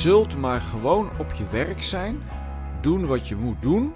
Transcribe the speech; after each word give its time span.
zult 0.00 0.36
maar 0.36 0.60
gewoon 0.60 1.10
op 1.18 1.32
je 1.32 1.46
werk 1.46 1.82
zijn, 1.82 2.22
doen 2.80 3.06
wat 3.06 3.28
je 3.28 3.36
moet 3.36 3.62
doen, 3.62 3.94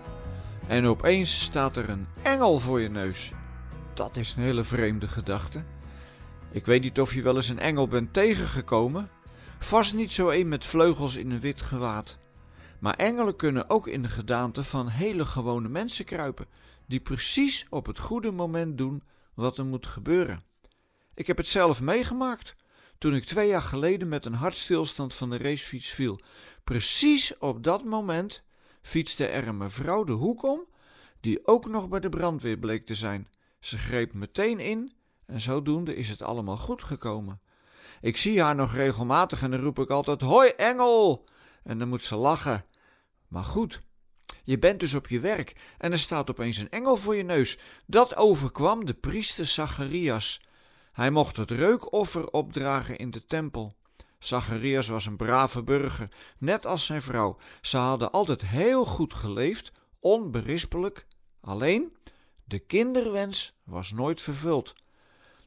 en 0.66 0.87
opeens 0.87 1.42
staat 1.42 1.77
er 1.77 1.88
een 1.88 2.06
engel 2.22 2.58
voor 2.58 2.80
je 2.80 2.88
neus. 2.88 3.32
Dat 3.95 4.17
is 4.17 4.35
een 4.35 4.43
hele 4.43 4.64
vreemde 4.64 5.09
gedachte. 5.09 5.64
Ik 6.51 6.67
weet 6.67 6.82
niet 6.82 7.01
of 7.01 7.14
je 7.14 7.22
wel 7.22 7.37
eens 7.37 7.48
een 7.48 7.59
engel 7.59 7.88
bent 7.88 8.12
tegengekomen. 8.12 9.08
Vast 9.58 9.94
niet 9.94 10.12
zo 10.12 10.30
een 10.30 10.48
met 10.48 10.64
vleugels 10.64 11.17
in 11.17 11.30
een 11.30 11.40
wit 11.40 11.62
gewaad. 11.62 12.16
Maar 12.78 12.94
engelen 12.94 13.36
kunnen 13.36 13.71
ook 13.71 13.88
in 13.88 14.02
de 14.02 14.08
gedaante 14.08 14.62
van 14.62 14.88
hele 14.88 15.26
gewone 15.26 15.68
mensen 15.68 16.05
kruipen, 16.05 16.46
die 16.86 17.00
precies 17.00 17.66
op 17.70 17.86
het 17.86 17.98
goede 17.98 18.30
moment 18.30 18.78
doen 18.78 19.02
wat 19.34 19.59
er 19.59 19.66
moet 19.66 19.86
gebeuren. 19.86 20.42
Ik 21.14 21.27
heb 21.27 21.36
het 21.36 21.48
zelf 21.48 21.80
meegemaakt 21.80 22.55
toen 22.98 23.15
ik 23.15 23.24
twee 23.24 23.48
jaar 23.48 23.62
geleden 23.62 24.09
met 24.09 24.27
een 24.27 24.34
hartstilstand 24.34 25.14
van 25.14 25.30
de 25.30 25.38
racefiets 25.38 25.91
viel. 25.91 26.20
Precies 26.64 27.38
op 27.38 27.62
dat 27.62 27.84
moment 27.84 28.42
fietste 28.82 29.27
er 29.27 29.48
een 29.48 29.56
mevrouw 29.56 30.05
de 30.05 30.12
hoek 30.12 30.42
om, 30.42 30.64
die 31.20 31.46
ook 31.46 31.68
nog 31.68 31.88
bij 31.88 32.01
de 32.01 32.09
brandweer 32.09 32.59
bleek 32.59 32.87
te 32.87 32.95
zijn. 32.95 33.28
Ze 33.60 33.78
greep 33.78 34.12
meteen 34.12 34.59
in 34.59 34.92
en 35.27 35.41
zodoende 35.41 35.96
is 35.96 36.09
het 36.09 36.23
allemaal 36.23 36.56
goed 36.56 36.82
gekomen. 36.82 37.41
Ik 38.01 38.16
zie 38.16 38.42
haar 38.42 38.54
nog 38.54 38.74
regelmatig 38.74 39.42
en 39.42 39.51
dan 39.51 39.60
roep 39.60 39.79
ik 39.79 39.90
altijd: 39.90 40.20
Hoi 40.20 40.48
engel! 40.48 41.24
En 41.62 41.79
dan 41.79 41.88
moet 41.88 42.02
ze 42.02 42.16
lachen. 42.16 42.65
Maar 43.29 43.42
goed, 43.42 43.80
je 44.45 44.59
bent 44.59 44.80
dus 44.80 44.95
op 44.95 45.09
je 45.09 45.20
werk 45.20 45.52
en 45.79 45.92
er 45.92 45.98
staat 45.98 46.30
opeens 46.30 46.56
een 46.59 46.70
engel 46.70 46.96
voor 46.96 47.16
je 47.16 47.23
neus. 47.23 47.59
Dat 47.87 48.16
overkwam 48.16 48.84
de 48.84 48.95
priester 48.95 49.46
Zacharias. 49.46 50.40
Hij 50.94 51.10
mocht 51.10 51.36
het 51.36 51.50
reukoffer 51.50 52.30
opdragen 52.30 52.96
in 52.96 53.10
de 53.10 53.24
tempel. 53.26 53.74
Zacharias 54.18 54.88
was 54.88 55.06
een 55.06 55.16
brave 55.16 55.62
burger, 55.62 56.08
net 56.38 56.66
als 56.66 56.86
zijn 56.86 57.02
vrouw. 57.02 57.36
Ze 57.60 57.76
hadden 57.76 58.12
altijd 58.12 58.46
heel 58.46 58.84
goed 58.84 59.14
geleefd, 59.14 59.73
onberispelijk. 60.01 61.06
Alleen, 61.40 61.96
de 62.45 62.59
kinderwens 62.59 63.54
was 63.64 63.92
nooit 63.92 64.20
vervuld. 64.20 64.75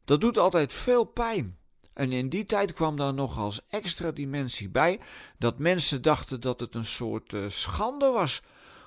Dat 0.06 0.22
doet 0.22 0.38
altijd 0.38 0.74
veel 0.74 1.04
pijn. 1.04 1.58
En 1.94 2.12
in 2.12 2.30
die 2.30 2.46
tijd 2.46 2.74
kwam 2.74 2.98
daar 2.98 3.14
nog 3.14 3.38
als 3.38 3.62
extra 3.70 4.12
dimensie 4.12 4.70
bij 4.70 5.00
dat 5.38 5.60
mensen 5.60 6.02
dachten 6.02 6.42
dat 6.42 6.60
het 6.60 6.76
een 6.76 6.86
soort 6.86 7.34
uh, 7.34 7.44
schande 7.48 8.10
was, 8.10 8.42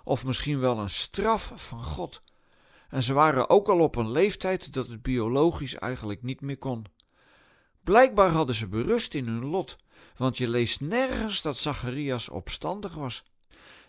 of 0.05 0.25
misschien 0.25 0.61
wel 0.61 0.79
een 0.79 0.91
straf 0.91 1.53
van 1.55 1.85
God. 1.85 2.23
En 2.91 3.03
ze 3.03 3.13
waren 3.13 3.51
ook 3.51 3.69
al 3.69 3.79
op 3.79 3.97
een 3.97 4.11
leeftijd 4.11 4.73
dat 4.73 4.89
het 4.89 5.03
biologisch 5.03 5.75
eigenlijk 5.75 6.23
niet 6.23 6.41
meer 6.41 6.59
kon. 6.59 6.87
Blijkbaar 7.85 8.31
hadden 8.31 8.55
ze 8.55 8.69
berust 8.69 9.15
in 9.15 9.27
hun 9.27 9.45
lot, 9.45 9.77
want 10.17 10.39
je 10.39 10.49
leest 10.49 10.81
nergens 10.81 11.43
dat 11.43 11.59
Zacharias 11.59 12.29
opstandig 12.29 12.95
was. 12.95 13.25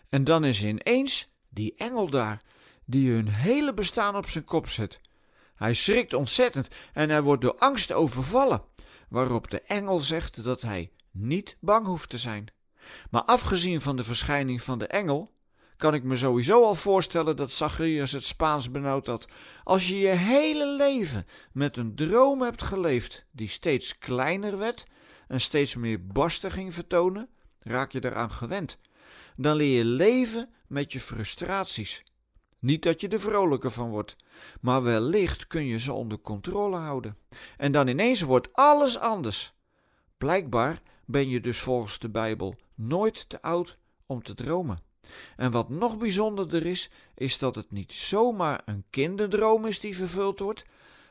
En 0.08 0.24
dan 0.24 0.44
is 0.44 0.62
ineens 0.62 1.28
die 1.48 1.74
engel 1.76 2.10
daar, 2.10 2.42
die 2.84 3.10
hun 3.10 3.28
hele 3.28 3.74
bestaan 3.74 4.16
op 4.16 4.28
zijn 4.28 4.44
kop 4.44 4.68
zet. 4.68 5.00
Hij 5.54 5.74
schrikt 5.74 6.14
ontzettend 6.14 6.68
en 6.92 7.10
hij 7.10 7.22
wordt 7.22 7.42
door 7.42 7.56
angst 7.58 7.92
overvallen, 7.92 8.62
waarop 9.08 9.50
de 9.50 9.60
engel 9.60 10.00
zegt 10.00 10.44
dat 10.44 10.62
hij 10.62 10.90
niet 11.10 11.56
bang 11.60 11.86
hoeft 11.86 12.10
te 12.10 12.18
zijn. 12.18 12.46
Maar 13.10 13.22
afgezien 13.22 13.80
van 13.80 13.96
de 13.96 14.04
verschijning 14.04 14.62
van 14.62 14.78
de 14.78 14.86
engel, 14.86 15.32
kan 15.82 15.94
ik 15.94 16.02
me 16.02 16.16
sowieso 16.16 16.64
al 16.64 16.74
voorstellen 16.74 17.36
dat 17.36 17.52
Zacharias 17.52 18.12
het 18.12 18.24
Spaans 18.24 18.70
benauwd 18.70 19.06
had. 19.06 19.28
Als 19.64 19.88
je 19.88 19.98
je 19.98 20.08
hele 20.08 20.66
leven 20.66 21.26
met 21.52 21.76
een 21.76 21.94
droom 21.94 22.42
hebt 22.42 22.62
geleefd 22.62 23.24
die 23.30 23.48
steeds 23.48 23.98
kleiner 23.98 24.58
werd 24.58 24.86
en 25.28 25.40
steeds 25.40 25.76
meer 25.76 26.06
barsten 26.06 26.50
ging 26.50 26.74
vertonen, 26.74 27.28
raak 27.60 27.92
je 27.92 28.04
eraan 28.04 28.30
gewend. 28.30 28.78
Dan 29.36 29.56
leer 29.56 29.76
je 29.76 29.84
leven 29.84 30.50
met 30.66 30.92
je 30.92 31.00
frustraties. 31.00 32.02
Niet 32.58 32.82
dat 32.82 33.00
je 33.00 33.08
er 33.08 33.20
vrolijker 33.20 33.70
van 33.70 33.90
wordt, 33.90 34.16
maar 34.60 34.82
wellicht 34.82 35.46
kun 35.46 35.64
je 35.64 35.78
ze 35.78 35.92
onder 35.92 36.18
controle 36.20 36.76
houden. 36.76 37.16
En 37.56 37.72
dan 37.72 37.88
ineens 37.88 38.20
wordt 38.20 38.52
alles 38.52 38.98
anders. 38.98 39.54
Blijkbaar 40.18 40.82
ben 41.04 41.28
je 41.28 41.40
dus 41.40 41.58
volgens 41.58 41.98
de 41.98 42.10
Bijbel 42.10 42.56
nooit 42.74 43.28
te 43.28 43.42
oud 43.42 43.78
om 44.06 44.22
te 44.22 44.34
dromen. 44.34 44.90
En 45.36 45.50
wat 45.50 45.68
nog 45.68 45.98
bijzonderder 45.98 46.66
is, 46.66 46.90
is 47.14 47.38
dat 47.38 47.54
het 47.54 47.70
niet 47.70 47.92
zomaar 47.92 48.62
een 48.64 48.84
kinderdroom 48.90 49.66
is 49.66 49.80
die 49.80 49.96
vervuld 49.96 50.38
wordt, 50.38 50.64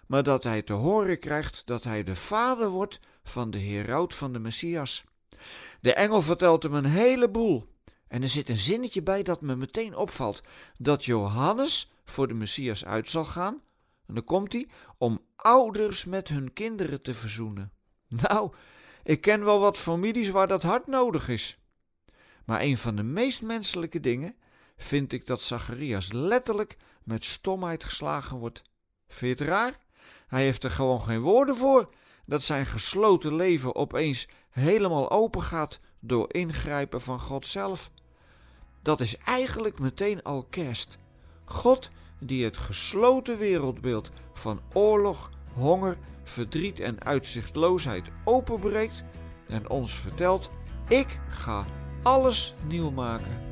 maar 0.08 0.24
dat 0.24 0.44
hij 0.44 0.62
te 0.62 0.74
horen 0.74 1.20
krijgt 1.20 1.62
dat 1.66 1.84
hij 1.84 2.04
de 2.04 2.16
vader 2.16 2.70
wordt 2.70 3.00
van 3.24 3.52
de 3.52 3.60
heraut 3.60 4.14
van 4.14 4.34
de 4.34 4.40
Messias. 4.40 5.04
De 5.82 5.94
engel 5.94 6.22
vertelt 6.22 6.64
hem 6.64 6.74
een 6.74 6.86
heleboel. 6.86 7.70
En 8.08 8.22
er 8.22 8.30
zit 8.30 8.50
een 8.50 8.58
zinnetje 8.58 9.04
bij 9.04 9.24
dat 9.24 9.42
me 9.42 9.56
meteen 9.56 9.96
opvalt: 9.96 10.44
dat 10.78 11.06
Johannes 11.06 11.92
voor 12.06 12.28
de 12.28 12.34
Messias 12.34 12.86
uit 12.86 13.10
zal 13.10 13.26
gaan. 13.26 13.62
En 14.08 14.14
dan 14.14 14.24
komt 14.24 14.54
hij 14.54 14.68
om 14.98 15.22
ouders 15.36 16.06
met 16.06 16.28
hun 16.28 16.54
kinderen 16.54 17.02
te 17.02 17.14
verzoenen. 17.14 17.72
Nou, 18.08 18.54
ik 19.04 19.22
ken 19.22 19.44
wel 19.44 19.60
wat 19.60 19.78
families 19.78 20.30
waar 20.30 20.48
dat 20.48 20.64
hard 20.64 20.88
nodig 20.88 21.30
is. 21.30 21.61
Maar 22.52 22.62
een 22.62 22.78
van 22.78 22.96
de 22.96 23.04
meest 23.04 23.42
menselijke 23.42 24.00
dingen 24.00 24.36
vind 24.78 25.14
ik 25.14 25.26
dat 25.26 25.42
Zacharias 25.42 26.12
letterlijk 26.12 26.78
met 27.04 27.24
stomheid 27.24 27.84
geslagen 27.84 28.38
wordt. 28.38 28.62
Vind 29.08 29.38
je 29.38 29.44
het 29.44 29.54
raar? 29.54 29.80
Hij 30.28 30.44
heeft 30.44 30.64
er 30.64 30.72
gewoon 30.72 31.02
geen 31.02 31.20
woorden 31.20 31.56
voor 31.56 31.90
dat 32.26 32.44
zijn 32.44 32.66
gesloten 32.66 33.36
leven 33.36 33.76
opeens 33.76 34.28
helemaal 34.50 35.12
open 35.12 35.42
gaat 35.42 35.80
door 36.00 36.34
ingrijpen 36.34 37.02
van 37.02 37.20
God 37.20 37.48
zelf. 37.48 37.92
Dat 38.82 39.00
is 39.00 39.18
eigenlijk 39.18 39.80
meteen 39.80 40.24
al 40.24 40.44
kerst. 40.44 40.98
God 41.46 41.90
die 42.20 42.44
het 42.44 42.58
gesloten 42.58 43.38
wereldbeeld 43.38 44.12
van 44.34 44.62
oorlog, 44.74 45.32
honger, 45.54 45.98
verdriet 46.24 46.80
en 46.80 47.04
uitzichtloosheid 47.04 48.10
openbreekt 48.26 49.04
en 49.48 49.70
ons 49.70 49.94
vertelt: 49.94 50.52
Ik 50.88 51.20
ga 51.30 51.66
alles 52.02 52.54
nieuw 52.68 52.90
maken. 52.92 53.51